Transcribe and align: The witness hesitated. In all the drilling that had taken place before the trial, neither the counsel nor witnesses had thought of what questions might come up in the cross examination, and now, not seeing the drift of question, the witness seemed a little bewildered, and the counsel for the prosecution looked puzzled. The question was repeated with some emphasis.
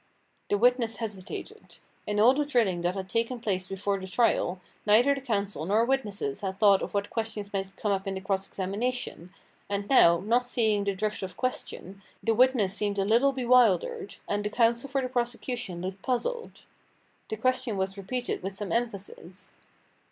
The 0.49 0.57
witness 0.57 0.95
hesitated. 0.97 1.77
In 2.07 2.19
all 2.19 2.33
the 2.33 2.43
drilling 2.43 2.81
that 2.81 2.95
had 2.95 3.07
taken 3.07 3.39
place 3.39 3.67
before 3.67 3.99
the 3.99 4.07
trial, 4.07 4.59
neither 4.83 5.13
the 5.13 5.21
counsel 5.21 5.63
nor 5.63 5.85
witnesses 5.85 6.41
had 6.41 6.57
thought 6.57 6.81
of 6.81 6.95
what 6.95 7.11
questions 7.11 7.53
might 7.53 7.75
come 7.77 7.91
up 7.91 8.07
in 8.07 8.15
the 8.15 8.19
cross 8.21 8.47
examination, 8.47 9.31
and 9.69 9.87
now, 9.87 10.19
not 10.19 10.47
seeing 10.47 10.85
the 10.85 10.95
drift 10.95 11.21
of 11.21 11.37
question, 11.37 12.01
the 12.23 12.33
witness 12.33 12.73
seemed 12.73 12.97
a 12.97 13.05
little 13.05 13.31
bewildered, 13.31 14.15
and 14.27 14.43
the 14.43 14.49
counsel 14.49 14.89
for 14.89 15.03
the 15.03 15.07
prosecution 15.09 15.83
looked 15.83 16.01
puzzled. 16.01 16.63
The 17.29 17.37
question 17.37 17.77
was 17.77 17.95
repeated 17.95 18.41
with 18.41 18.55
some 18.55 18.71
emphasis. 18.71 19.53